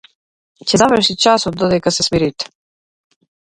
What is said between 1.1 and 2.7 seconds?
часот додека се смирите.